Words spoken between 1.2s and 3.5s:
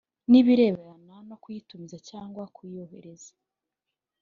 no kuyitumiza cyangwa kuyohereza